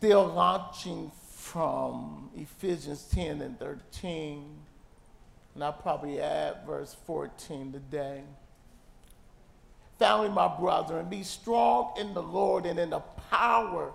[0.00, 4.46] still launching from Ephesians 10 and 13.
[5.54, 8.22] And I'll probably add verse 14 today.
[9.98, 13.00] Family, my brother, and be strong in the Lord and in the
[13.30, 13.92] power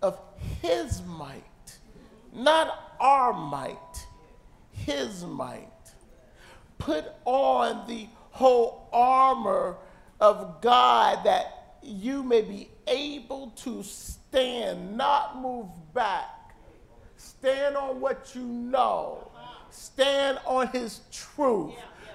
[0.00, 0.18] of
[0.62, 1.42] his might,
[2.32, 4.06] not our might,
[4.72, 5.68] his might.
[6.78, 9.76] Put on the whole armor
[10.22, 16.54] of God that you may be able to stand, not move back.
[17.16, 19.30] Stand on what you know.
[19.70, 21.74] Stand on his truth.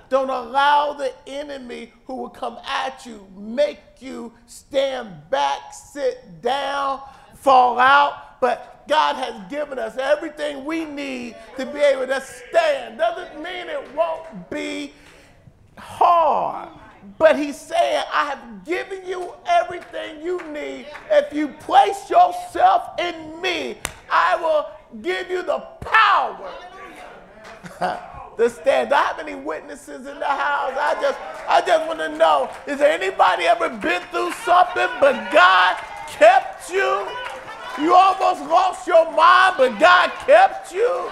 [0.10, 7.02] Don't allow the enemy who will come at you make you stand back, sit down,
[7.36, 8.42] fall out.
[8.42, 12.98] But God has given us everything we need to be able to stand.
[12.98, 14.94] Doesn't mean it won't be
[15.78, 16.70] hard.
[17.20, 20.88] But he's saying, I have given you everything you need.
[21.12, 23.78] If you place yourself in me,
[24.10, 24.68] I will
[25.02, 26.50] give you the power
[28.38, 28.94] to stand.
[28.94, 30.72] Have any witnesses in the house?
[30.80, 35.30] I just, I just want to know, is there anybody ever been through something, but
[35.34, 35.76] God
[36.08, 37.06] kept you?
[37.82, 41.10] You almost lost your mind, but God kept you.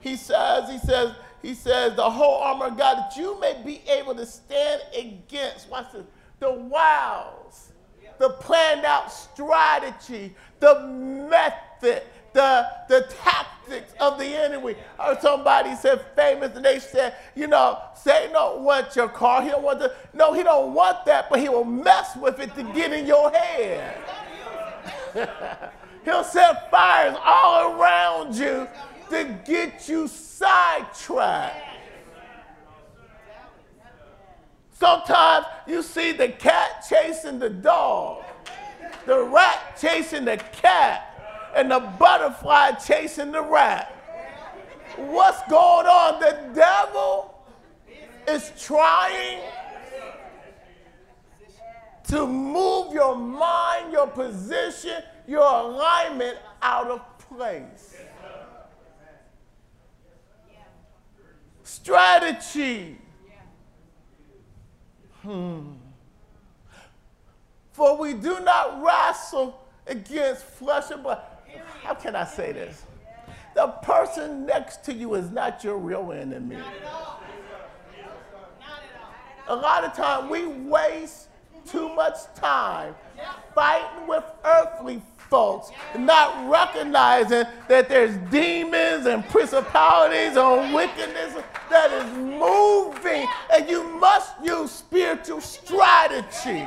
[0.00, 3.82] He says, he says, he says, the whole armor of God that you may be
[3.88, 6.04] able to stand against, watch this,
[6.38, 7.72] the wiles,
[8.18, 12.02] the planned out strategy, the method,
[12.34, 14.74] the, the tactics of the enemy.
[14.98, 19.42] Or somebody said famous, and they said, you know, Satan don't want your car.
[19.42, 22.54] He don't want the, no, he don't want that, but he will mess with it
[22.56, 23.98] to get in your head.
[26.04, 28.66] He'll set fires all around you
[29.10, 31.66] to get you sidetracked.
[34.72, 38.24] Sometimes you see the cat chasing the dog,
[39.06, 43.94] the rat chasing the cat, and the butterfly chasing the rat.
[44.96, 46.20] What's going on?
[46.20, 47.34] The devil
[48.26, 49.40] is trying
[52.08, 57.89] to move your mind, your position, your alignment out of place.
[61.70, 62.98] Strategy.
[65.22, 65.74] Hmm.
[67.70, 71.22] For we do not wrestle against flesh and blood.
[71.84, 72.82] How can I say this?
[73.54, 76.58] The person next to you is not your real enemy.
[79.46, 81.28] A lot of time we waste
[81.66, 82.96] too much time
[83.54, 91.36] fighting with earthly folks, not recognizing that there's demons and principalities and wickedness
[91.70, 96.66] that is moving, and you must use spiritual strategy.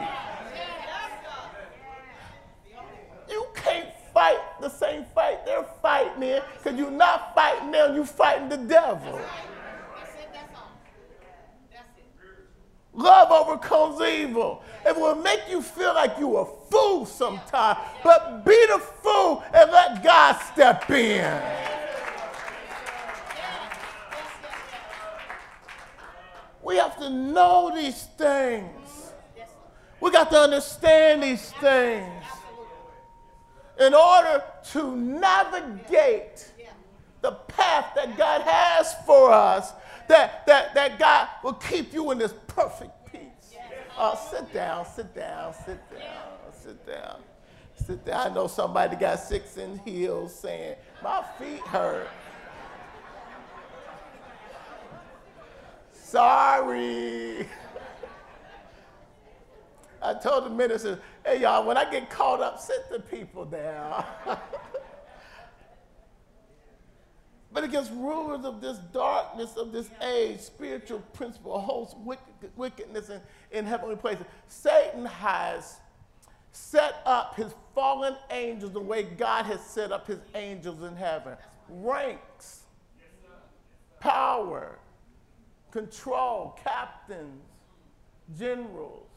[3.29, 8.06] You can't fight the same fight they're fighting in because you're not fighting them, you're
[8.06, 9.19] fighting the devil.
[12.94, 14.64] Love overcomes evil.
[14.86, 19.72] It will make you feel like you're a fool sometimes, but be the fool and
[19.72, 21.42] let God step in.
[26.62, 29.12] We have to know these things.
[30.00, 32.24] We got to understand these things
[33.80, 36.52] in order to navigate
[37.22, 39.74] the path that God has for us,
[40.13, 43.57] that, that, that God will keep you in this perfect peace.
[43.97, 47.19] Oh, sit down, sit down, sit down, sit down,
[47.75, 48.31] sit down.
[48.31, 52.07] I know somebody got six in heels saying, My feet hurt.
[55.94, 57.47] Sorry.
[60.02, 64.06] I told the minister, hey, y'all, when I get caught up, sit the people down.
[67.53, 71.96] but against rulers of this darkness of this age, spiritual principle, host
[72.56, 73.22] wickedness in,
[73.52, 75.78] in heavenly places, Satan has
[76.52, 81.38] set up his fallen angels the way God has set up his angels in heaven
[81.70, 82.61] ranks,
[84.00, 84.79] power,
[85.72, 87.41] control, captains,
[88.38, 89.08] generals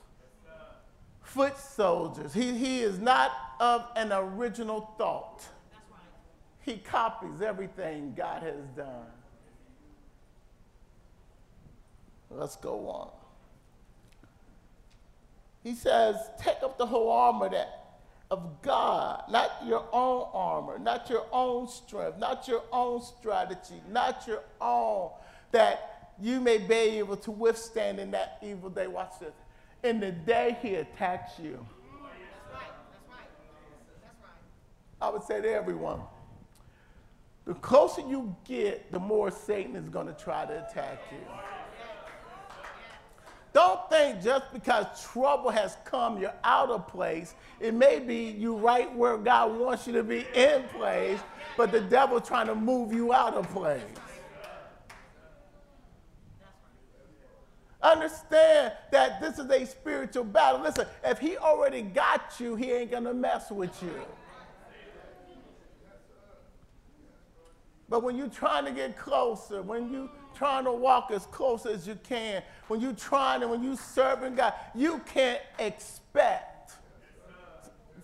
[1.26, 2.32] foot soldiers.
[2.32, 5.44] He, he is not of an original thought.
[6.66, 9.06] He copies everything God has done.
[12.28, 13.10] Let's go on.
[15.62, 17.84] He says, Take up the whole armor that
[18.32, 24.26] of God, not your own armor, not your own strength, not your own strategy, not
[24.26, 25.10] your own,
[25.52, 28.88] that you may be able to withstand in that evil day.
[28.88, 29.34] Watch this.
[29.84, 31.52] In the day he attacks you.
[31.52, 32.62] That's right.
[32.90, 33.28] That's right.
[34.02, 35.00] That's right.
[35.00, 36.00] I would say to everyone,
[37.46, 41.18] the closer you get, the more Satan is going to try to attack you.
[43.52, 47.34] Don't think just because trouble has come, you're out of place.
[47.58, 51.20] It may be you're right where God wants you to be in place,
[51.56, 53.80] but the devil trying to move you out of place.
[57.80, 60.60] Understand that this is a spiritual battle.
[60.60, 63.94] Listen, if he already got you, he ain't gonna mess with you.
[67.88, 71.86] But when you're trying to get closer, when you're trying to walk as close as
[71.86, 76.72] you can, when you're trying and when you're serving God, you can't expect.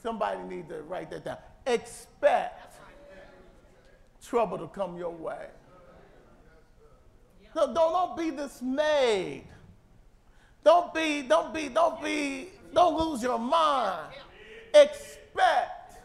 [0.03, 1.39] Somebody needs to write that down.
[1.67, 2.73] Expect
[4.25, 5.47] trouble to come your way.
[7.55, 9.45] No, don't, don't be dismayed.
[10.65, 14.15] Don't be, don't be, don't be, don't lose your mind.
[14.73, 15.99] Expect.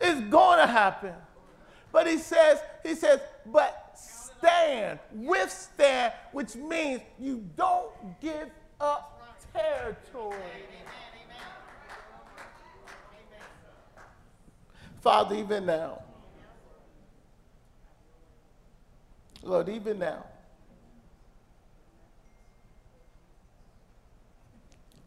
[0.00, 1.14] It's going to happen.
[1.98, 7.90] But he says, he says, but stand, withstand, which means you don't
[8.20, 8.50] give
[8.80, 9.20] up
[9.52, 10.36] territory.
[15.00, 16.00] Father, even now,
[19.42, 20.24] Lord, even now,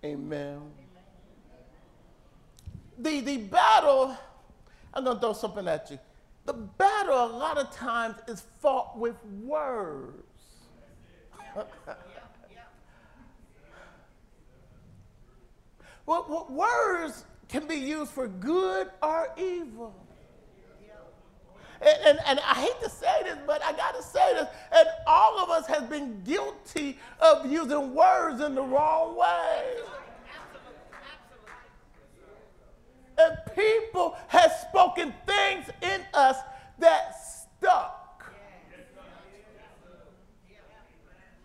[0.03, 0.59] amen.
[2.97, 4.13] The, the battle,
[4.93, 5.97] I'm going to throw something at you
[6.45, 10.15] the battle, a lot of times, is fought with words.
[16.05, 19.95] well, words can be used for good or evil.
[21.81, 24.45] And, and, and, I hate to say this, but I got to say this.
[24.71, 29.77] And all of us has been guilty of using words in the wrong way.
[33.55, 36.37] People have spoken things in us
[36.79, 37.15] that
[37.57, 37.97] stuck.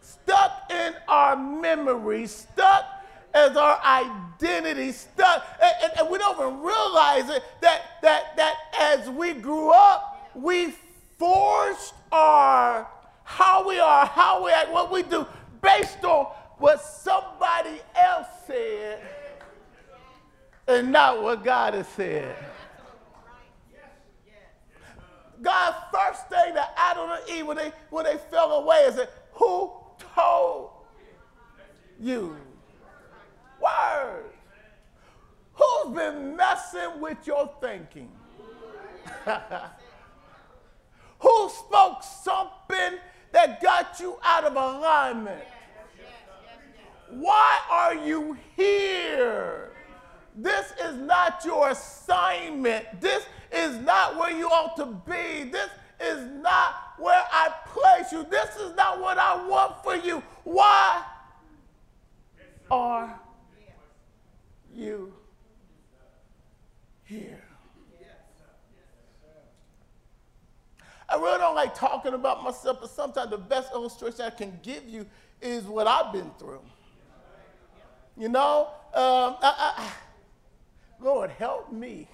[0.01, 2.85] Stuck in our memory, stuck
[3.33, 5.45] as our identity, stuck.
[5.63, 10.31] And, and, and we don't even realize it that, that, that as we grew up,
[10.35, 10.75] we
[11.19, 12.89] forced our
[13.25, 15.27] how we are, how we act, what we do
[15.61, 16.27] based on
[16.59, 19.01] what somebody else said
[20.69, 22.37] and not what God has said.
[25.43, 29.11] God's first thing that Adam and Eve, when they, when they fell away, is that
[29.33, 29.71] who
[30.15, 30.71] told
[32.01, 32.37] you?
[33.61, 34.33] Words.
[35.55, 38.11] Who's been messing with your thinking?
[41.21, 42.99] Who spoke something
[43.33, 45.43] that got you out of alignment?
[47.11, 49.71] Why are you here?
[50.37, 53.01] This is not your assignment.
[53.01, 55.45] This is not where you ought to be.
[55.51, 58.25] This is not where I place you.
[58.25, 60.23] This is not what I want for you.
[60.45, 61.03] Why
[62.71, 63.19] are
[64.75, 65.15] you
[67.05, 67.43] here?
[71.09, 74.89] I really don't like talking about myself, but sometimes the best illustration I can give
[74.89, 75.07] you
[75.41, 76.63] is what I've been through.
[78.19, 79.93] You know, um, I, I
[81.01, 82.09] Lord, help me.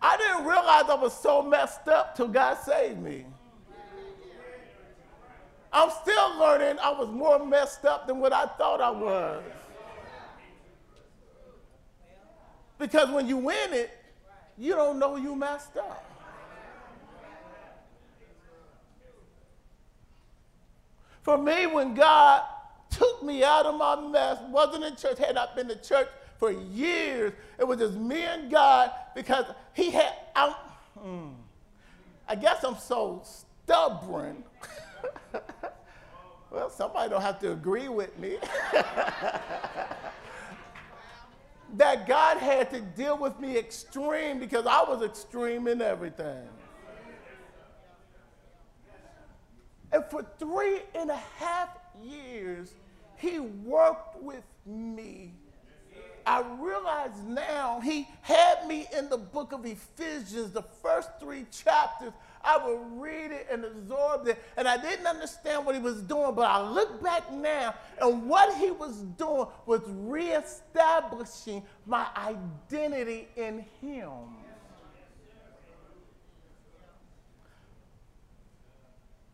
[0.00, 3.24] I didn't realize I was so messed up till God saved me.
[5.72, 9.42] I'm still learning I was more messed up than what I thought I was.
[12.78, 13.90] Because when you win it,
[14.56, 16.04] you don't know you messed up.
[21.22, 22.42] For me, when God
[22.96, 24.38] took me out of my mess.
[24.48, 27.32] Wasn't in church, had not been to church for years.
[27.58, 30.54] It was just me and God because He had, I,
[30.98, 31.32] mm,
[32.28, 34.44] I guess I'm so stubborn.
[36.50, 38.38] well, somebody don't have to agree with me.
[41.74, 46.48] that God had to deal with me extreme because I was extreme in everything.
[49.92, 51.70] And for three and a half
[52.02, 52.74] years,
[53.16, 55.32] he worked with me.
[56.26, 62.12] I realize now he had me in the book of Ephesians, the first three chapters.
[62.42, 66.34] I would read it and absorb it, and I didn't understand what he was doing,
[66.34, 73.64] but I look back now, and what he was doing was reestablishing my identity in
[73.80, 74.10] him.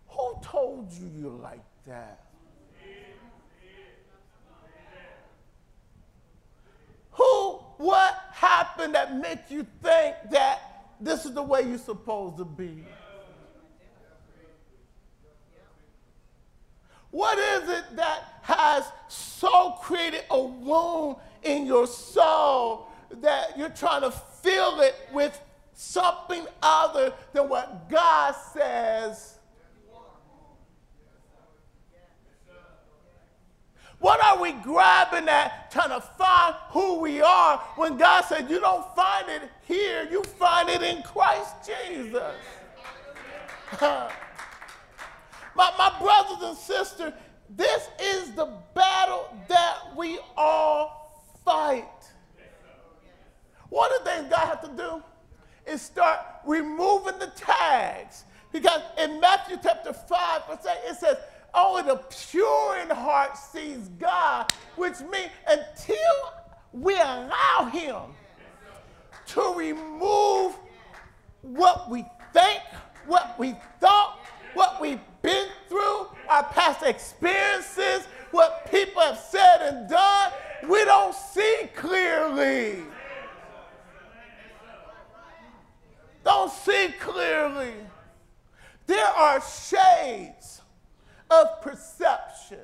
[0.08, 2.26] Who told you you're like that?
[7.12, 10.60] Who, what happened that make you think that
[11.00, 12.84] this is the way you're supposed to be?
[17.10, 22.88] What is it that has so created a wound in your soul
[23.20, 25.38] that you're trying to fill it with
[25.74, 29.38] something other than what God says?
[34.02, 38.58] What are we grabbing at, trying to find who we are when God said you
[38.58, 42.34] don't find it here, you find it in Christ Jesus?
[45.54, 47.12] My, my brothers and sisters,
[47.50, 51.84] this is the battle that we all fight.
[53.68, 55.02] One of the things God has to do
[55.70, 58.24] is start removing the tags.
[58.50, 60.42] Because in Matthew chapter 5,
[60.88, 61.18] it says,
[61.54, 61.96] only the
[62.30, 66.32] pure in heart sees God, which means until
[66.72, 68.14] we allow Him
[69.26, 70.54] to remove
[71.42, 72.62] what we think,
[73.06, 74.18] what we thought,
[74.54, 80.32] what we've been through, our past experiences, what people have said and done,
[80.68, 82.84] we don't see clearly.
[86.24, 87.74] Don't see clearly.
[88.86, 90.61] There are shades
[91.32, 92.58] of perception.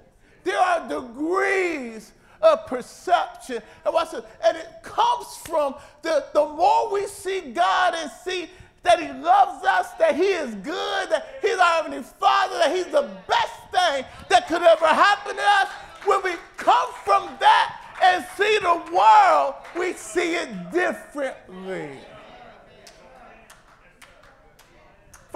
[0.44, 3.62] There are degrees of perception.
[3.84, 4.24] And watch this.
[4.44, 8.48] And it comes from the, the more we see God and see
[8.82, 12.86] that He loves us, that He is good, that He's our Heavenly Father, that He's
[12.86, 15.68] the best thing that could ever happen to us.
[16.04, 21.98] When we come from that and see the world, we see it differently.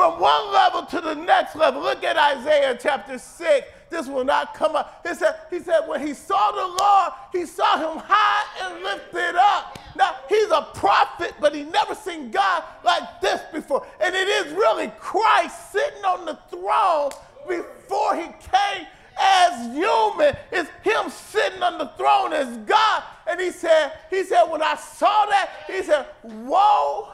[0.02, 1.80] From one level to the next level.
[1.80, 5.06] Look at Isaiah chapter 6 this will not come up.
[5.06, 9.36] He said, he said, when he saw the Lord, he saw him high and lifted
[9.38, 9.78] up.
[9.94, 13.86] Now, he's a prophet, but he never seen God like this before.
[14.00, 17.10] And it is really Christ sitting on the throne
[17.46, 18.86] before he came
[19.20, 20.34] as human.
[20.50, 23.04] It's him sitting on the throne as God.
[23.28, 27.11] And he said, he said, when I saw that, he said, whoa.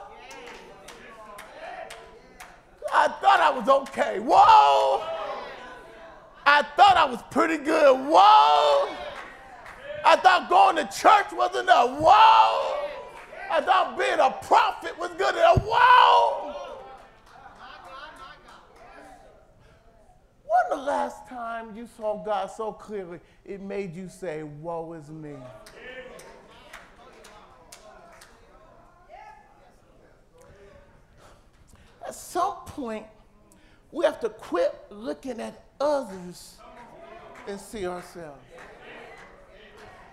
[2.93, 4.19] I thought I was okay.
[4.21, 5.05] Whoa.
[6.47, 7.95] I thought I was pretty good.
[7.95, 8.97] Whoa.
[10.05, 12.01] I thought going to church was enough.
[12.01, 12.79] Whoa.
[13.51, 15.63] I thought being a prophet was good enough.
[15.65, 16.55] Whoa.
[20.45, 25.11] When the last time you saw God so clearly, it made you say, Woe is
[25.11, 25.35] me?
[32.09, 33.05] At some point,
[33.93, 36.57] we have to quit looking at others
[37.47, 38.41] and see ourselves.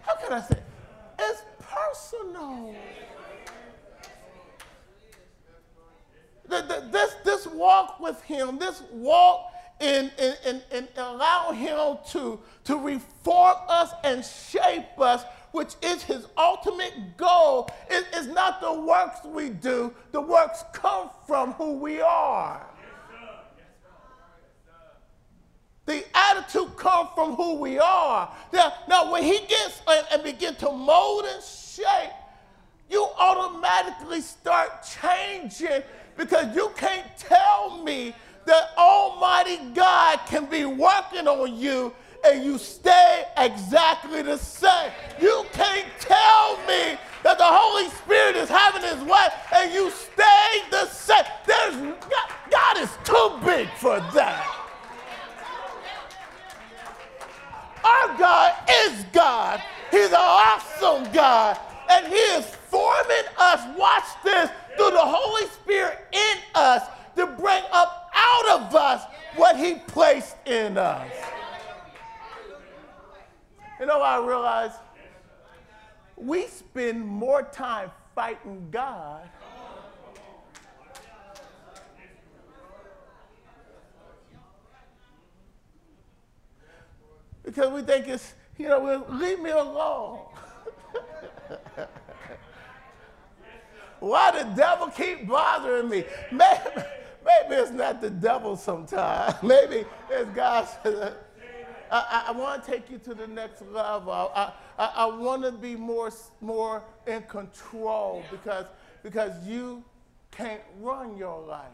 [0.02, 0.60] How can I say?
[1.18, 2.75] It's personal.
[6.50, 12.42] The, the, this, this walk with him, this walk in, in, in allow him to,
[12.66, 15.24] to reform us and shape us,
[15.56, 19.94] which is his ultimate goal, it is not the works we do.
[20.12, 22.62] The works come from who we are.
[25.86, 28.30] The attitude comes from who we are.
[28.52, 32.12] Now, now when he gets and, and begin to mold and shape,
[32.90, 35.84] you automatically start changing
[36.18, 38.14] because you can't tell me
[38.46, 41.94] that Almighty God can be working on you
[42.27, 44.91] and you stay exactly the same.
[45.22, 50.62] You can't tell me that the Holy Spirit is having his way and you stay
[50.72, 51.25] the same.
[51.46, 54.55] There's, God, God is too big for that.
[57.84, 58.53] Our God
[58.86, 59.62] is God.
[59.91, 61.60] He's an awesome God.
[61.89, 66.84] And He is forming us, watch this, through the Holy Spirit in us
[67.15, 69.03] to bring up out of us
[69.36, 71.08] what He placed in us.
[73.79, 74.72] You know I realize?
[76.15, 79.29] We spend more time fighting God
[87.44, 90.20] because we think it's, you know, well, leave me alone.
[94.00, 96.05] Why the devil keep bothering me?
[96.32, 96.82] Maybe,
[97.25, 99.36] maybe it's not the devil sometimes.
[99.44, 100.67] Maybe it's God.
[101.92, 104.12] I, I, want to take you to the next level.
[104.12, 106.12] I, I, I want to be more,
[106.42, 108.65] more in control because,
[109.04, 109.84] because you
[110.32, 111.70] can't run your life.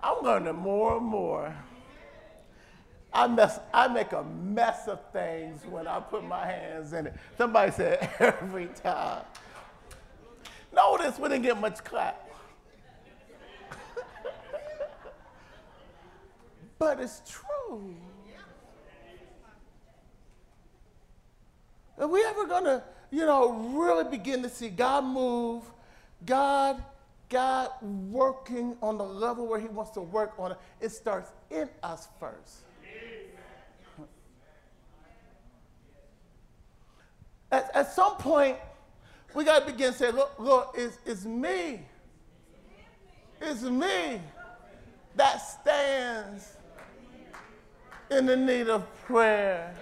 [0.00, 1.54] I'm learning more and more.
[3.12, 7.14] I mess, I make a mess of things when I put my hands in it.
[7.38, 9.24] Somebody said every time.
[10.72, 12.25] Notice we didn't get much clap.
[16.78, 17.94] But it's true.
[21.98, 25.62] Are we ever gonna, you know, really begin to see God move,
[26.26, 26.82] God,
[27.30, 30.58] God working on the level where He wants to work on it?
[30.80, 32.58] It starts in us first.
[37.50, 38.56] At, at some point,
[39.34, 41.80] we got to begin to say, look, look, it's, it's me.
[43.40, 44.20] It's me
[45.14, 46.55] that stands
[48.10, 49.74] in the need of prayer.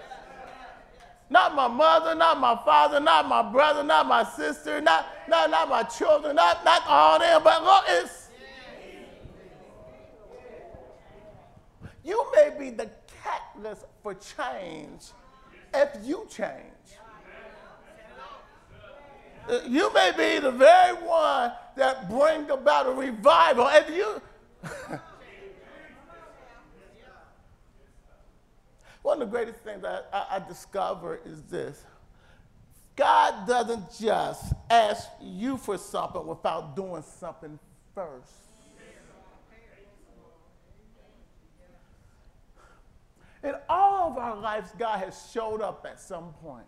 [1.30, 5.68] Not my mother, not my father, not my brother, not my sister, not, not, not
[5.68, 8.28] my children, not, not all them, but look, it's.
[12.04, 12.90] You may be the
[13.22, 15.04] catalyst for change
[15.72, 16.74] if you change.
[19.66, 23.68] You may be the very one that bring about a revival.
[23.68, 24.20] If you
[29.04, 31.84] One of the greatest things that I, I discover is this.
[32.96, 37.58] God doesn't just ask you for something without doing something
[37.94, 38.32] first.
[43.42, 46.64] In all of our lives, God has showed up at some point.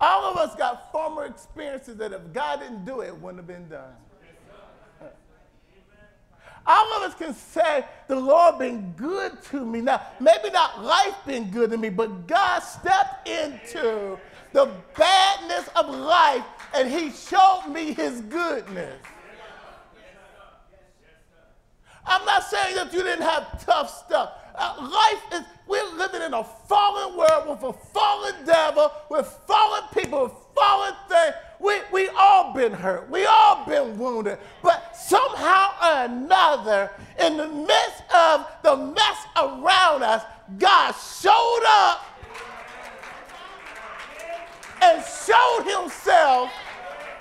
[0.00, 3.46] All of us got former experiences that if God didn't do it, it wouldn't have
[3.46, 3.94] been done.
[6.66, 9.80] All of us can say, the Lord been good to me.
[9.80, 14.18] Now, maybe not life been good to me, but God stepped into
[14.52, 19.00] the badness of life and he showed me his goodness.
[22.04, 24.32] I'm not saying that you didn't have tough stuff.
[24.54, 29.84] Uh, life is, we're living in a fallen world with a fallen devil, with fallen
[29.94, 31.34] people, with fallen things.
[31.62, 33.08] We, we all been hurt.
[33.08, 34.38] We all been wounded.
[34.62, 40.24] But somehow or another, in the midst of the mess around us,
[40.58, 42.04] God showed up
[44.82, 46.50] and showed himself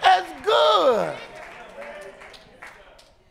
[0.04, 1.16] as good.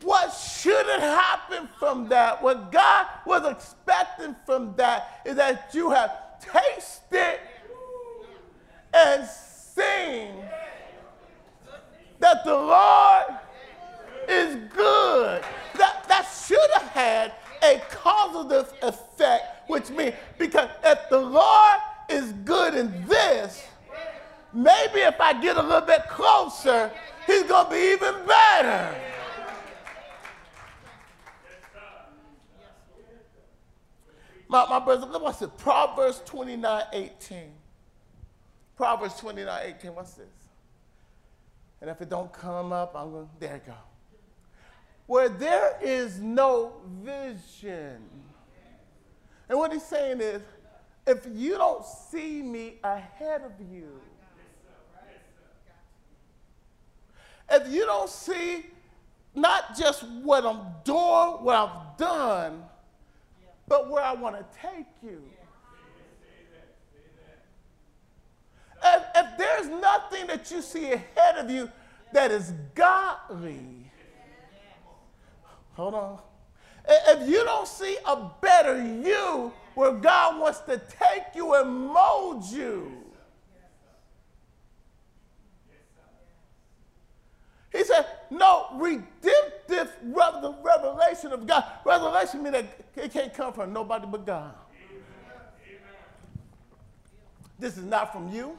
[0.02, 5.90] What should have happened from that, what God was expecting from that, is that you
[5.90, 7.40] have tasted
[8.94, 10.34] and seen
[12.20, 13.24] that the Lord
[14.28, 15.42] is good.
[15.76, 22.32] That, that should have had a causative effect, which means because if the Lord is
[22.44, 23.64] good in this,
[24.52, 26.90] maybe if I get a little bit closer,
[27.26, 28.94] he's going to be even better.
[34.48, 35.56] My, my brothers, look what I said.
[35.58, 37.52] Proverbs 29 18.
[38.76, 39.94] Proverbs 29 18.
[39.94, 40.39] What's this?
[41.80, 43.78] And if it don't come up, I'm going, there you go.
[45.06, 47.98] Where there is no vision.
[49.48, 50.42] And what he's saying is,
[51.06, 54.00] if you don't see me ahead of you,
[57.50, 58.66] if you don't see
[59.34, 62.62] not just what I'm doing, what I've done,
[63.66, 65.22] but where I want to take you.
[68.82, 71.70] If, if there's nothing that you see ahead of you
[72.12, 73.90] that is godly,
[75.72, 76.18] hold on.
[76.88, 82.44] If you don't see a better you where God wants to take you and mold
[82.44, 82.92] you,
[87.72, 91.64] He said, no, redemptive revelation of God.
[91.84, 94.54] Revelation means that it can't come from nobody but God.
[97.60, 98.58] This is not from you.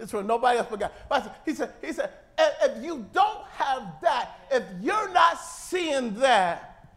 [0.00, 0.92] It's for nobody else but God.
[1.08, 6.88] But he said, he said, if you don't have that, if you're not seeing that,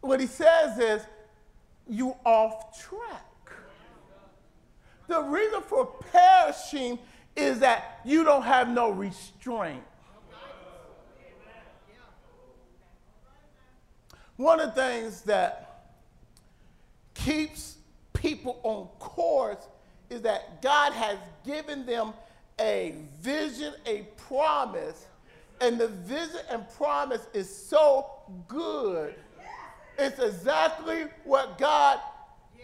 [0.00, 1.02] what he says is
[1.88, 3.26] you off track.
[5.08, 7.00] The reason for perishing
[7.34, 9.82] is that you don't have no restraint.
[14.36, 15.90] One of the things that
[17.12, 17.76] keeps
[18.12, 19.66] people on course
[20.10, 22.12] is that God has given them
[22.60, 25.06] a vision, a promise,
[25.60, 28.06] and the vision and promise is so
[28.48, 29.14] good.
[29.98, 32.00] It's exactly what God,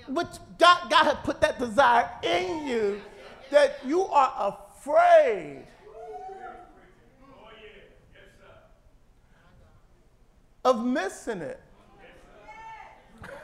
[0.08, 0.26] which
[0.58, 3.00] God, God had put that desire in you
[3.50, 5.64] that you are afraid.
[10.64, 11.60] Of missing it.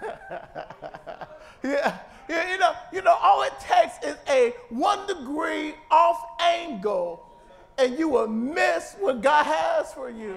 [1.63, 1.99] yeah,
[2.37, 7.27] you know, you know, all it takes is a one degree off angle,
[7.79, 10.37] and you will miss what God has for you.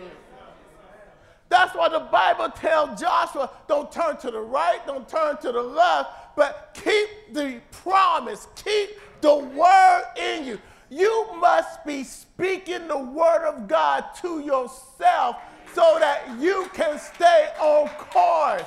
[1.50, 5.62] That's why the Bible tells Joshua, don't turn to the right, don't turn to the
[5.62, 8.90] left, but keep the promise, keep
[9.22, 10.60] the word in you.
[10.90, 15.38] You must be speaking the word of God to yourself
[15.74, 18.64] so that you can stay on course.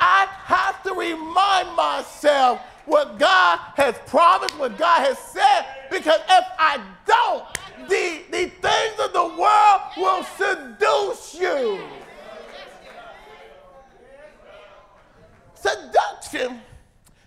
[0.00, 6.44] I have to remind myself what God has promised, what God has said, because if
[6.58, 7.44] I don't,
[7.88, 11.80] the, the things of the world will seduce you.
[15.54, 16.60] Seduction,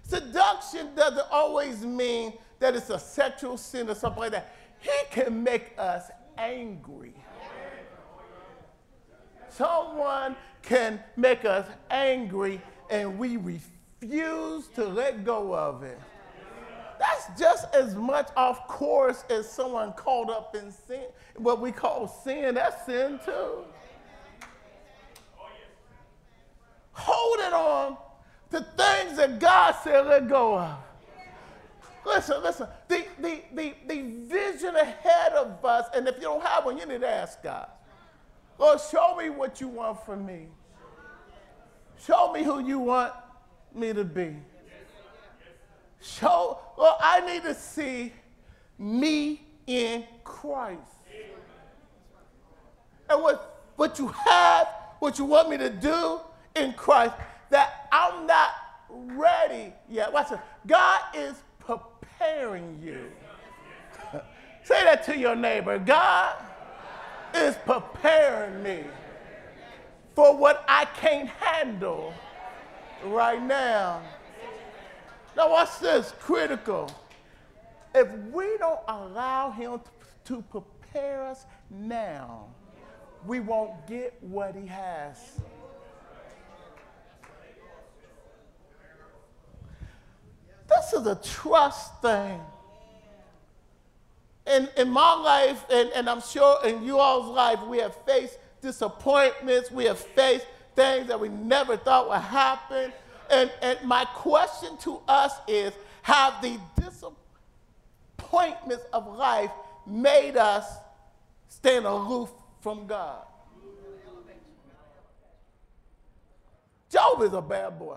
[0.04, 4.56] seduction doesn't always mean that it's a sexual sin or something like that.
[4.80, 7.14] He can make us angry.
[9.50, 16.00] Someone can make us angry and we refuse to let go of it.
[17.00, 22.08] That's just as much off course as someone caught up in sin, what we call
[22.08, 22.56] sin.
[22.56, 23.64] That's sin too.
[26.94, 27.98] Hold it on
[28.52, 30.78] to things that God said let go of.
[32.06, 32.68] Listen, listen.
[32.88, 36.86] The, the, the, the vision ahead of us, and if you don't have one, you
[36.86, 37.68] need to ask God.
[38.62, 40.46] Lord, show me what you want from me.
[42.06, 43.12] Show me who you want
[43.74, 44.36] me to be.
[46.00, 48.14] Show, well, I need to see
[48.78, 50.80] me in Christ.
[53.10, 54.68] And what, what you have,
[55.00, 56.20] what you want me to do
[56.56, 57.16] in Christ,
[57.50, 58.50] that I'm not
[58.90, 60.14] ready yet.
[60.14, 60.40] Watch it.
[60.68, 63.12] God is preparing you.
[64.64, 65.80] Say that to your neighbor.
[65.80, 66.36] God
[67.36, 68.84] is preparing me
[70.16, 72.14] for what I can't handle
[73.06, 74.02] right now.
[75.36, 76.92] Now, watch this critical.
[77.96, 79.80] If we don't allow Him
[80.26, 82.48] to prepare us now,
[83.26, 85.40] we won't get what He has.
[90.68, 92.40] This is a trust thing.
[94.52, 98.38] In, in my life, and, and I'm sure in you all's life, we have faced
[98.62, 102.92] disappointments, we have faced things that we never thought would happen.
[103.30, 109.52] And, and my question to us is Have the disappointments of life
[109.88, 110.66] made us
[111.48, 112.30] stand aloof
[112.62, 113.26] from God?
[116.90, 117.96] Job is a bad boy.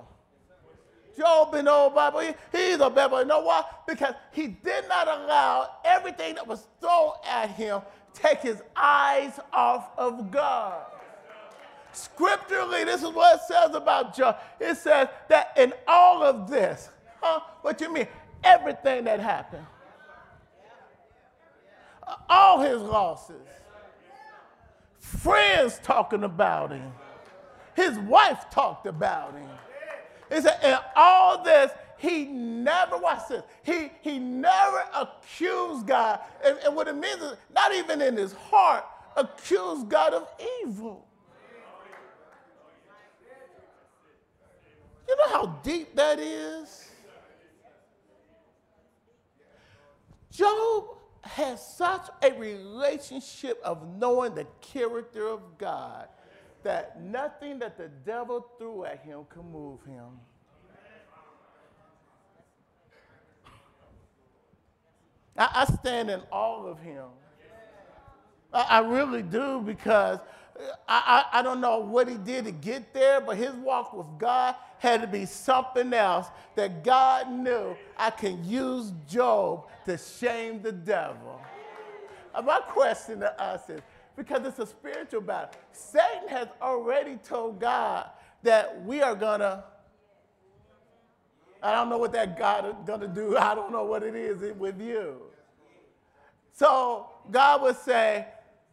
[1.17, 3.21] Job in the old Bible, he, he's a bad boy.
[3.21, 3.65] You know why?
[3.87, 7.81] Because he did not allow everything that was thrown at him
[8.15, 10.83] take his eyes off of God.
[11.93, 14.37] Scripturally, this is what it says about Job.
[14.59, 16.89] It says that in all of this,
[17.21, 17.41] huh?
[17.63, 18.09] What you mean?
[18.43, 19.67] Everything that happened,
[22.29, 23.47] all his losses,
[24.99, 26.93] friends talking about him,
[27.75, 29.49] his wife talked about him.
[30.33, 36.21] He said, in all this, he never, watch this, he, he never accused God.
[36.45, 38.85] And, and what it means is, not even in his heart,
[39.17, 40.29] accused God of
[40.63, 41.07] evil.
[45.09, 46.89] You know how deep that is?
[50.31, 50.85] Job
[51.23, 56.09] has such a relationship of knowing the character of God
[56.65, 60.19] that nothing that the devil threw at him could move him.
[65.37, 67.05] I, I stand in awe of him.
[68.53, 70.19] I, I really do because
[70.89, 74.07] I, I, I don't know what he did to get there, but his walk with
[74.19, 80.63] God had to be something else that God knew I can use Job to shame
[80.63, 81.41] the devil.
[82.35, 83.81] Uh, my question to us is
[84.17, 85.51] because it's a spiritual battle.
[85.73, 88.11] Satan has already told God
[88.43, 89.65] that we are gonna.
[91.63, 93.37] I don't know what that God is gonna do.
[93.39, 95.17] I don't know what it is with you.
[96.53, 98.27] So God would say,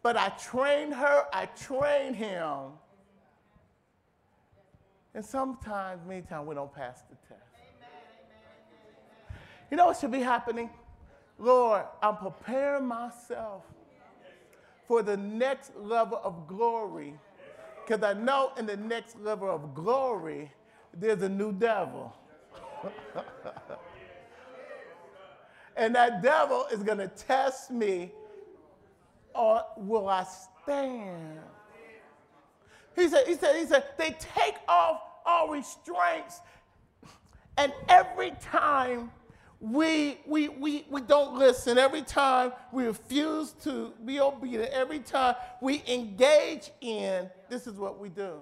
[0.03, 2.73] but I trained her, I trained him.
[5.13, 7.41] And sometimes, many times, we don't pass the test.
[9.69, 10.69] You know what should be happening?
[11.37, 13.63] Lord, I'm preparing myself
[14.91, 17.13] for the next level of glory.
[17.87, 20.51] Because I know in the next level of glory,
[20.93, 22.13] there's a new devil.
[25.77, 28.11] and that devil is going to test me
[29.33, 31.39] or will I stand?
[32.93, 36.41] He said, he said, he said, they take off all restraints.
[37.55, 39.09] And every time
[39.61, 45.35] we, we, we, we don't listen, every time we refuse to be obedient, every time
[45.61, 48.39] we engage in, this is what we do.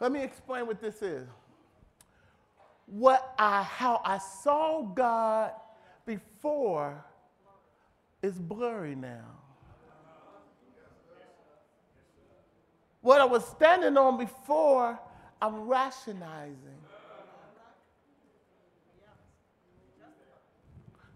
[0.00, 1.28] Let me explain what this is.
[2.86, 5.52] What I, how I saw God
[6.06, 7.04] before
[8.22, 9.24] is blurry now.
[13.04, 14.98] What I was standing on before,
[15.42, 16.56] I'm rationalizing.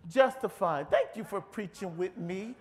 [0.07, 0.85] Justifying.
[0.91, 2.55] Thank you for preaching with me.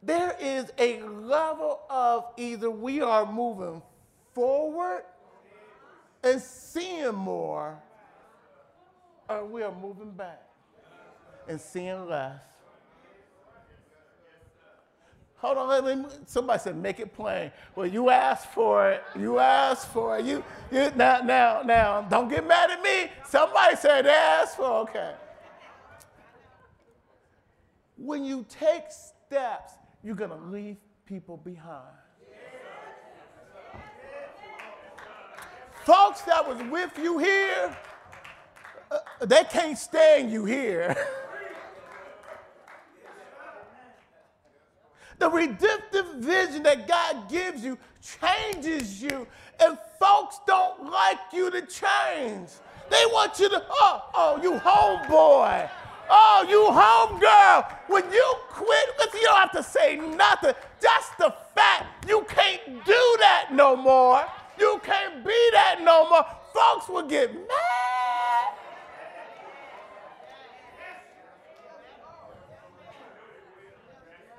[0.00, 3.82] there is a level of either we are moving
[4.34, 5.02] forward
[6.22, 7.76] and seeing more,
[9.28, 10.47] or we are moving back
[11.48, 12.40] and seeing less.
[15.38, 17.52] Hold on, me, somebody said make it plain.
[17.76, 19.04] Well, you asked for it.
[19.16, 20.24] You asked for it.
[20.24, 23.10] You, you now, now, now, don't get mad at me.
[23.24, 25.14] Somebody said asked for okay.
[27.96, 31.94] When you take steps, you're to leave people behind.
[35.84, 37.76] Folks that was with you here,
[38.90, 40.96] uh, they can't stand you here.
[45.28, 47.78] the redemptive vision that God gives you
[48.20, 49.26] changes you,
[49.60, 52.48] and folks don't like you to change.
[52.90, 55.68] They want you to, oh, oh, you homeboy.
[56.10, 57.68] Oh, you home girl.
[57.88, 60.54] When you quit, listen, you don't have to say nothing.
[60.80, 64.24] Just the fact you can't do that no more.
[64.58, 66.24] You can't be that no more.
[66.54, 67.88] Folks will get mad.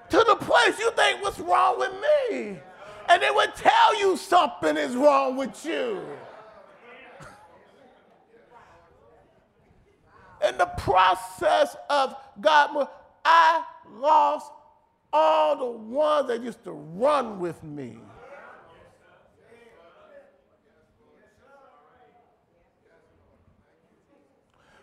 [0.10, 0.18] To
[0.78, 2.60] you think, what's wrong with me?
[3.08, 6.02] And they would tell you something is wrong with you.
[10.48, 12.88] in the process of God,
[13.26, 13.64] I
[13.96, 14.52] lost
[15.12, 17.98] all the ones that used to run with me.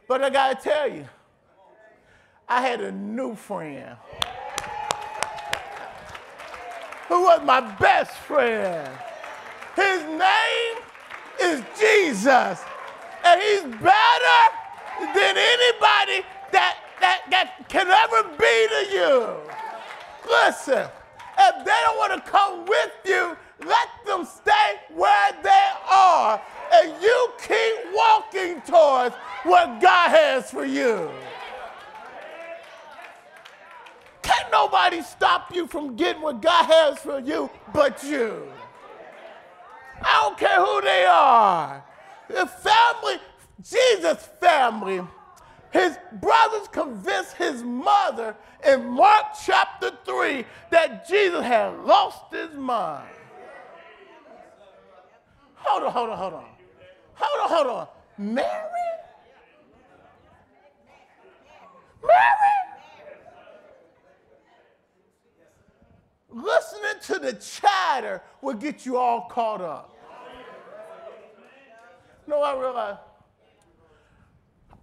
[0.08, 1.06] But I gotta tell you,
[2.48, 3.96] I had a new friend
[7.08, 8.88] who was my best friend.
[9.74, 10.76] His name
[11.42, 12.62] is Jesus,
[13.24, 14.40] and he's better
[15.14, 19.36] than anybody that, that, that can ever be to you.
[20.28, 20.88] Listen,
[21.38, 26.40] if they don't want to come with you, let them stay where they are.
[26.72, 29.14] And you keep walking towards
[29.44, 31.10] what God has for you.
[34.22, 38.42] Can't nobody stop you from getting what God has for you but you.
[40.02, 41.84] I don't care who they are.
[42.28, 43.14] The family,
[43.62, 45.02] Jesus' family,
[45.70, 48.34] his brothers convinced his mother
[48.66, 53.08] in Mark chapter 3 that Jesus had lost his mind.
[55.54, 56.44] Hold on, hold on, hold on.
[57.14, 57.88] Hold on, hold on.
[58.18, 58.44] Mary?
[62.02, 62.65] Mary?
[66.36, 69.96] Listening to the chatter will get you all caught up.
[72.26, 72.98] No, I realize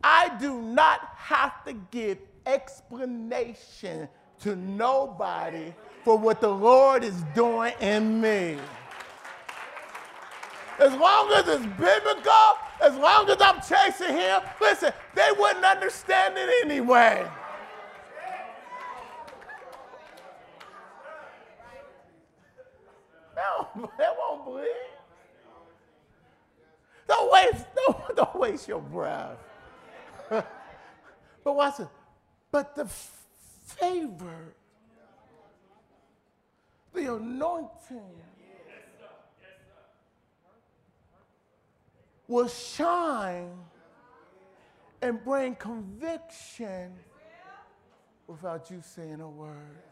[0.03, 7.73] I do not have to give explanation to nobody for what the Lord is doing
[7.79, 8.57] in me.
[10.79, 16.33] As long as it's biblical, as long as I'm chasing Him, listen, they wouldn't understand
[16.35, 17.27] it anyway.
[23.97, 24.67] They won't believe.
[27.07, 29.37] Don't waste, don't, don't waste your breath.
[30.29, 30.45] but
[31.43, 31.87] watch it.
[32.51, 32.85] But the
[33.65, 34.53] favor,
[36.93, 38.21] the anointing
[42.27, 43.51] will shine
[45.01, 46.93] and bring conviction
[48.27, 49.83] without you saying a word.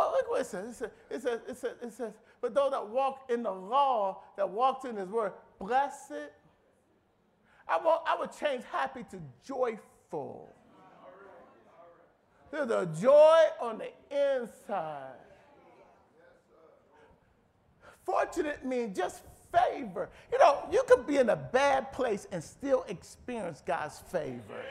[0.00, 0.82] Look, look what it says.
[1.10, 4.84] It says, it says, it says, but those that walk in the law, that walks
[4.84, 6.30] in his word, blessed
[7.70, 10.52] I, want, I would change happy to joyful.
[12.50, 15.12] There's a joy on the inside.
[18.04, 20.08] Fortunate means just favor.
[20.32, 24.64] You know, you could be in a bad place and still experience God's favor.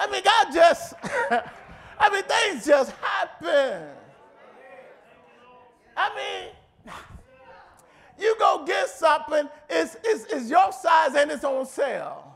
[0.00, 0.94] I mean, God just,
[1.98, 3.82] I mean, things just happen.
[5.94, 6.10] I
[6.86, 6.94] mean,
[8.18, 12.26] you go get something, it's, it's, it's your size and it's on sale.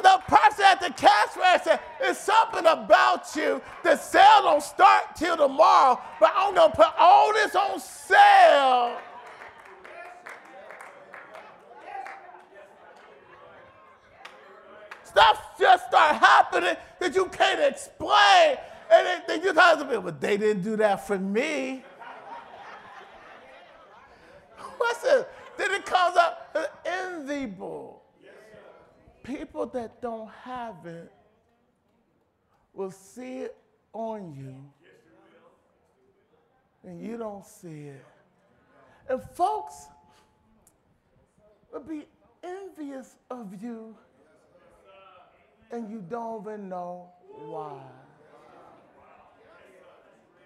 [0.00, 3.60] The person at the cash register, it's something about you.
[3.82, 8.98] The sale don't start till tomorrow, but I'm gonna put all this on sale.
[15.12, 18.56] Stuff just start happening that you can't explain.
[18.90, 21.82] And then you talk to people, but they didn't do that for me.
[24.76, 25.24] What's this?
[25.56, 28.02] Then it comes up enviable.
[29.22, 31.12] People that don't have it
[32.74, 33.56] will see it
[33.92, 34.56] on you,
[36.84, 38.04] and you don't see it.
[39.08, 39.86] And folks
[41.72, 42.06] will be
[42.42, 43.94] envious of you
[45.72, 47.80] and you don't even know why.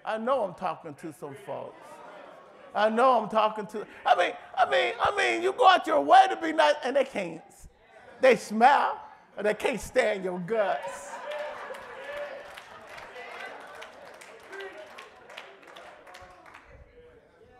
[0.04, 1.82] I know I'm talking to some folks.
[2.74, 3.84] I know I'm talking to.
[4.04, 6.94] I mean, I mean, I mean, you go out your way to be nice, and
[6.94, 7.42] they can't.
[8.20, 9.00] They smile,
[9.36, 11.10] and they can't stand your guts.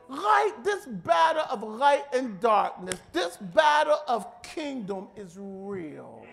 [0.09, 6.25] Light, this battle of light and darkness, this battle of kingdom is real.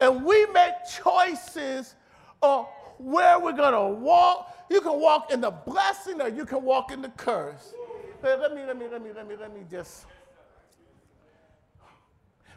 [0.00, 1.94] And we make choices
[2.42, 2.66] of
[2.98, 4.66] where we're going to walk.
[4.70, 7.72] You can walk in the blessing or you can walk in the curse.
[8.22, 10.06] Hey, let me, let me, let me, let me, let me just.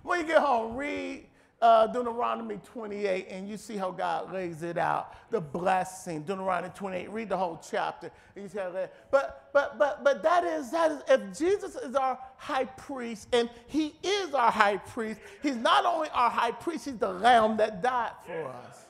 [0.04, 1.29] When you get home, read
[1.62, 5.15] uh, Deuteronomy 28 and you see how God lays it out.
[5.30, 7.10] The blessing, Deuteronomy 28.
[7.12, 8.12] Read the whole chapter.
[8.36, 11.76] And you see how that, but but but but that is that is if Jesus
[11.76, 16.52] is our high priest and he is our high priest, he's not only our high
[16.52, 18.86] priest, he's the lamb that died for us.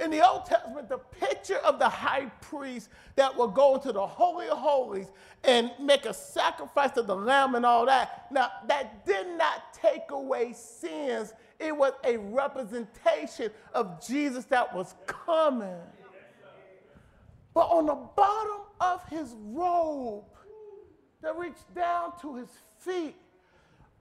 [0.00, 4.06] In the Old Testament, the picture of the high priest that will go into the
[4.06, 5.08] Holy of Holies
[5.42, 8.26] and make a sacrifice to the lamb and all that.
[8.30, 14.94] Now, that did not take away sins, it was a representation of Jesus that was
[15.06, 15.80] coming.
[17.52, 20.24] But on the bottom of his robe
[21.22, 23.16] that reached down to his feet,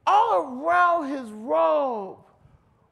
[0.05, 2.19] all around his robe,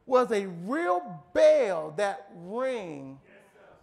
[0.05, 3.19] was a real bell, that ring.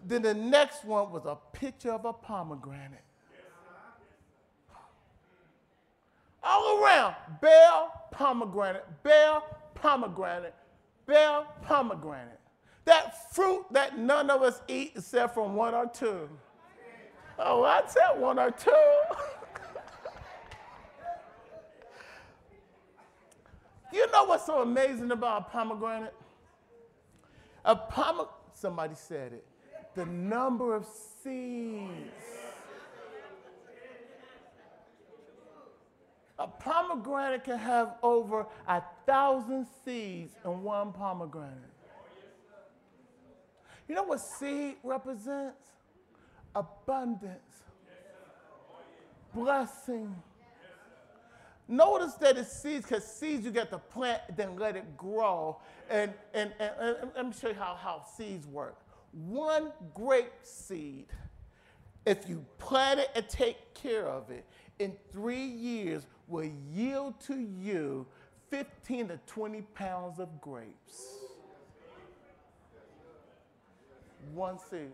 [0.04, 3.00] Then the next one was a picture of a pomegranate.
[6.44, 10.54] All around, bell, pomegranate, bell, pomegranate,
[11.06, 12.40] bell, pomegranate.
[12.84, 16.28] That fruit that none of us eat except from one or two.
[17.38, 18.72] Oh, I said one or two.
[23.92, 26.14] You know what's so amazing about a pomegranate?
[27.64, 29.46] A pomegranate, somebody said it,
[29.94, 30.86] the number of
[31.22, 31.90] seeds.
[36.38, 41.52] A pomegranate can have over a thousand seeds in one pomegranate.
[43.88, 45.68] You know what seed represents?
[46.54, 47.62] Abundance,
[49.34, 50.14] blessing
[51.68, 55.58] Notice that it's seeds, because seeds you get to plant, then let it grow.
[55.88, 58.78] And, and, and, and let me show you how, how seeds work.
[59.12, 61.06] One grape seed,
[62.04, 64.44] if you plant it and take care of it,
[64.78, 68.06] in three years will yield to you
[68.50, 71.06] 15 to 20 pounds of grapes.
[74.34, 74.92] One seed.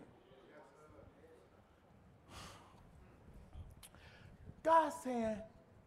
[4.63, 5.37] God saying,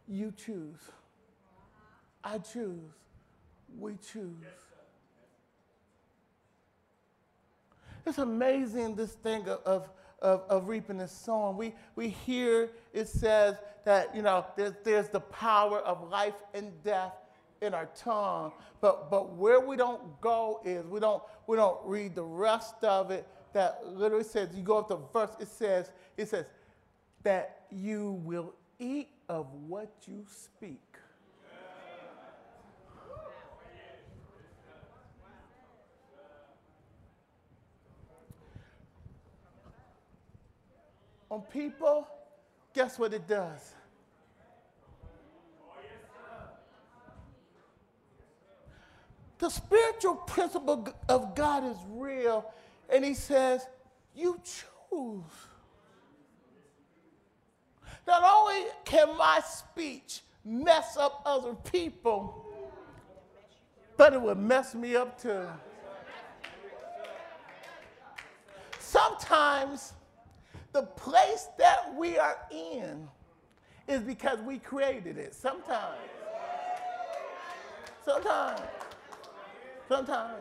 [0.09, 0.81] you choose.
[2.25, 2.93] I choose.
[3.79, 4.37] We choose.
[8.05, 9.89] It's amazing this thing of, of,
[10.21, 11.57] of, of, reaping and sowing.
[11.57, 16.71] We, we hear it says that, you know, there's, there's the power of life and
[16.83, 17.13] death
[17.61, 18.53] in our tongue.
[18.81, 23.11] But, but where we don't go is we don't, we don't read the rest of
[23.11, 26.47] it that literally says, you go up to verse, it says, it says
[27.23, 30.81] that you will eat of what you speak.
[41.31, 42.07] On people,
[42.75, 43.73] guess what it does?
[49.43, 52.49] the spiritual principle of God is real.
[52.89, 53.67] And he says,
[54.15, 55.52] You choose.
[58.07, 62.47] Not only can my speech mess up other people,
[63.97, 65.47] but it would mess me up too.
[68.79, 69.93] Sometimes
[70.73, 73.09] the place that we are in
[73.89, 75.35] is because we created it.
[75.35, 75.99] Sometimes.
[78.05, 78.61] Sometimes.
[79.89, 80.39] Sometimes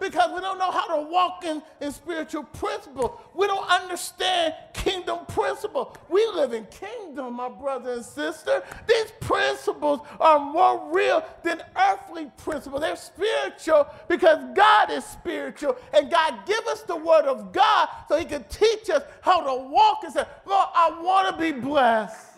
[0.00, 3.20] because we don't know how to walk in, in spiritual principle.
[3.34, 5.96] We don't understand kingdom principle.
[6.08, 8.62] We live in kingdom, my brother and sister.
[8.86, 12.80] These principles are more real than earthly principles.
[12.80, 18.16] They're spiritual because God is spiritual, and God give us the word of God so
[18.16, 22.34] He can teach us how to walk and say, Lord, I want to be blessed.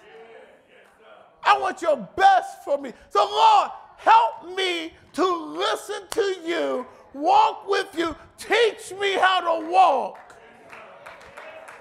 [1.43, 2.93] I want your best for me.
[3.11, 6.87] So, Lord, help me to listen to you
[7.21, 8.15] walk with you.
[8.39, 10.19] Teach me how to walk.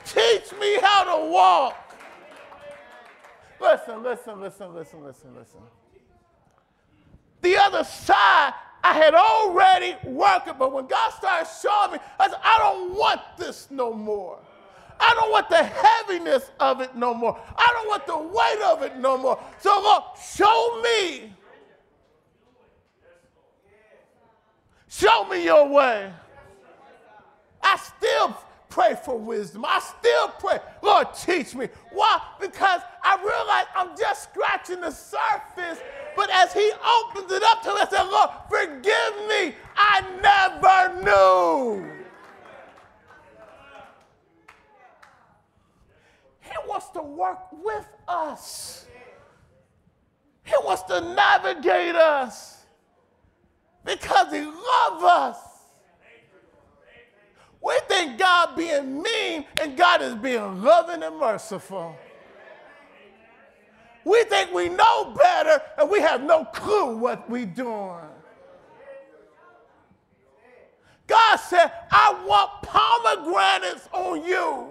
[0.06, 1.76] Teach me how to walk.
[3.60, 5.60] Listen, listen, listen, listen, listen, listen.
[7.42, 12.30] The other side, I had already worked it, but when God started showing me, I
[12.30, 14.40] said, I don't want this no more.
[15.00, 17.40] I don't want the heaviness of it no more.
[17.56, 19.40] I don't want the weight of it no more.
[19.60, 21.34] So, Lord, show me
[24.98, 26.12] Show me your way.
[27.62, 28.36] I still
[28.68, 29.64] pray for wisdom.
[29.64, 31.68] I still pray, Lord, teach me.
[31.92, 32.20] Why?
[32.42, 35.84] Because I realize I'm just scratching the surface.
[36.16, 39.56] But as He opens it up to me, I said, Lord, forgive me.
[39.76, 41.92] I never knew.
[46.42, 48.88] He wants to work with us.
[50.44, 52.57] He wants to navigate us
[53.88, 55.38] because he loves us.
[57.62, 61.96] We think God being mean and God is being loving and merciful.
[64.04, 68.06] We think we know better and we have no clue what we're doing.
[71.08, 74.70] God said, I want pomegranates on you.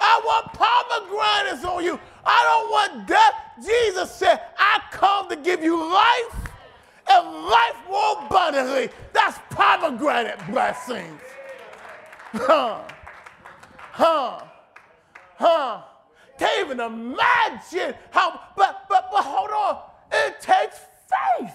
[0.00, 2.00] I want pomegranates on you.
[2.24, 3.34] I don't want death.
[3.64, 6.45] Jesus said, I come to give you life
[7.08, 8.90] and life more abundantly.
[9.12, 11.20] That's pomegranate blessings.
[12.32, 12.82] Huh.
[13.92, 14.42] Huh.
[15.36, 15.82] Huh.
[16.38, 19.80] Can't even imagine how, but, but, but hold on.
[20.12, 20.78] It takes
[21.08, 21.54] faith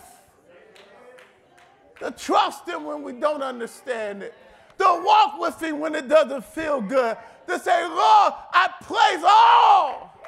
[2.00, 4.34] to trust Him when we don't understand it,
[4.80, 7.16] to walk with Him when it doesn't feel good,
[7.48, 10.20] to say, Lord, I place all,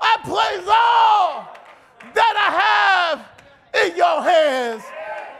[0.00, 1.48] I place all
[2.14, 3.35] that I have
[3.84, 4.82] in your hands.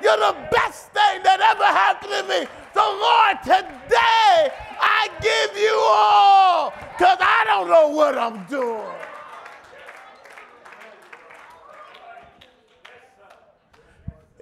[0.03, 2.47] You're the best thing that ever happened to me.
[2.75, 8.85] So, Lord, today I give you all because I don't know what I'm doing.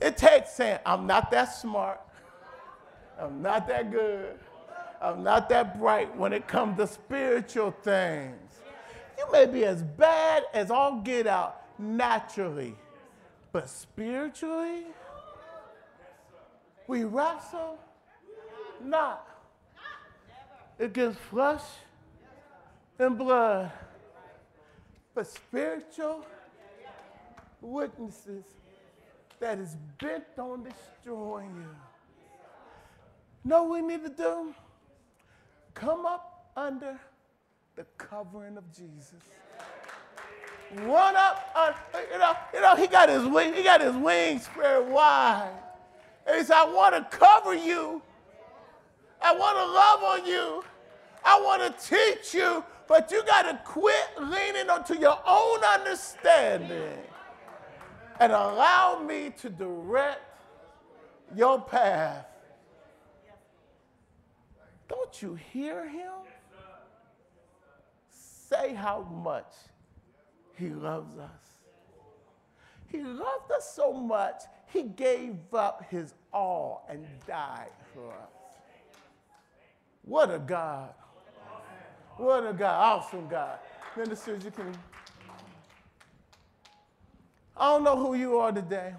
[0.03, 2.01] It takes saying, I'm not that smart.
[3.18, 4.38] I'm not that good.
[5.01, 8.34] I'm not that bright when it comes to spiritual things.
[9.16, 12.74] You may be as bad as all get out naturally.
[13.55, 14.83] But spiritually,
[16.89, 17.79] we wrestle
[18.83, 19.29] not
[20.81, 21.63] against flesh
[22.99, 23.71] and blood,
[25.15, 26.27] but spiritual
[27.61, 28.43] witnesses
[29.39, 31.77] that is bent on destroying you.
[33.45, 34.53] Know what we need to do?
[35.75, 36.99] Come up under
[37.77, 39.23] the covering of Jesus
[40.77, 41.73] run up, uh,
[42.12, 45.51] you know, you know, he got his wing, he got his wings spread wide.
[46.27, 48.03] And he said, I want to cover you.
[49.21, 50.65] I want to love on you.
[51.25, 56.99] I want to teach you, but you got to quit leaning onto your own understanding
[58.21, 60.21] and allow me to direct
[61.35, 62.27] your path.
[64.89, 66.12] Don't you hear him?
[68.11, 69.53] Say how much
[70.57, 71.31] he loves us.
[72.89, 78.31] He loved us so much, he gave up his all and died for us.
[80.03, 80.95] What a God.
[82.17, 83.01] What a God.
[83.01, 83.59] Awesome God.
[83.97, 84.73] Ministers, you can.
[87.57, 88.95] I don't know who you are today.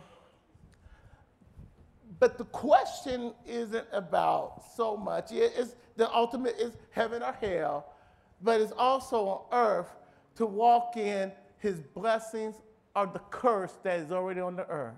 [2.20, 5.32] But the question isn't about so much.
[5.32, 7.94] It's, the ultimate is heaven or hell,
[8.42, 9.90] but it's also on earth
[10.36, 12.56] to walk in his blessings
[12.96, 14.94] are the curse that is already on the earth.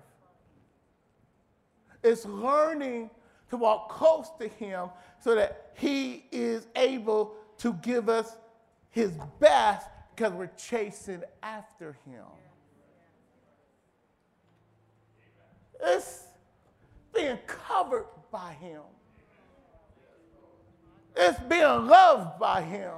[2.03, 3.09] It's learning
[3.49, 4.89] to walk close to Him
[5.19, 8.37] so that He is able to give us
[8.89, 12.23] His best because we're chasing after Him.
[15.83, 16.23] It's
[17.13, 18.81] being covered by Him.
[21.15, 22.93] It's being loved by Him.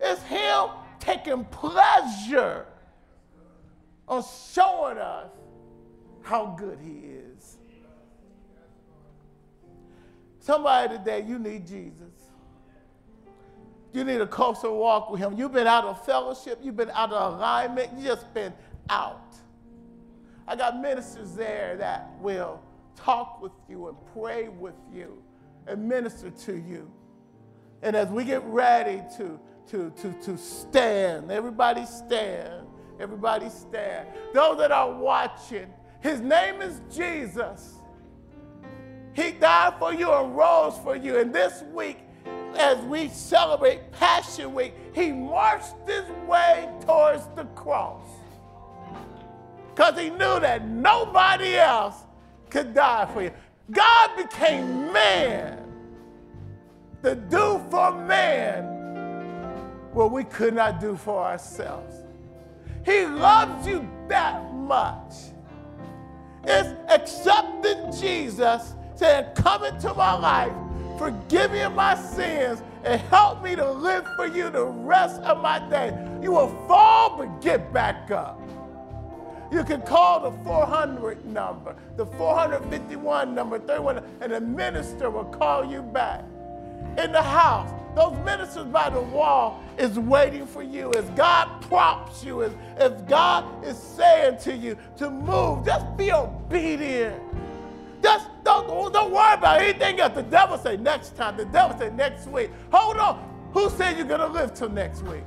[0.00, 0.68] It's Him
[1.02, 2.66] taking pleasure
[4.06, 4.22] on
[4.52, 5.30] showing us
[6.22, 7.58] how good He is.
[10.38, 12.12] Somebody today, you need Jesus.
[13.92, 15.36] You need a closer walk with Him.
[15.36, 18.52] You've been out of fellowship, you've been out of alignment, you just been
[18.88, 19.34] out.
[20.46, 22.60] I got ministers there that will
[22.96, 25.22] talk with you and pray with you
[25.66, 26.90] and minister to you.
[27.82, 29.38] And as we get ready to,
[29.72, 32.66] to, to, to stand, everybody stand,
[33.00, 34.06] everybody stand.
[34.34, 35.66] Those that are watching,
[36.00, 37.76] his name is Jesus.
[39.14, 41.16] He died for you and rose for you.
[41.18, 42.00] And this week,
[42.58, 48.06] as we celebrate Passion Week, he marched his way towards the cross.
[49.74, 51.96] Because he knew that nobody else
[52.50, 53.30] could die for you.
[53.70, 55.62] God became man
[57.02, 58.71] to do for man
[59.92, 61.96] what we could not do for ourselves.
[62.84, 65.12] He loves you that much.
[66.44, 70.52] It's accepting Jesus, saying, Come into my life,
[70.98, 75.58] forgive me my sins, and help me to live for you the rest of my
[75.68, 75.96] day.
[76.20, 78.40] You will fall, but get back up.
[79.52, 85.64] You can call the 400 number, the 451 number, 31, and the minister will call
[85.64, 86.24] you back.
[86.96, 92.24] In the house, those ministers by the wall is waiting for you as God prompts
[92.24, 95.64] you, as, as God is saying to you to move.
[95.66, 97.20] Just be obedient.
[98.02, 100.14] Just don't, don't worry about anything else.
[100.14, 101.36] The devil say next time.
[101.36, 102.50] The devil say next week.
[102.72, 103.50] Hold on.
[103.52, 105.24] Who said you're to live till next week?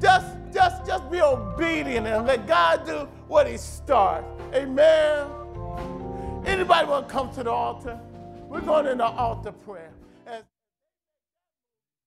[0.00, 4.26] Just, just, just be obedient and let God do what he starts.
[4.54, 5.26] Amen.
[6.46, 7.98] Anybody want to come to the altar?
[8.48, 9.93] We're going in the altar prayer.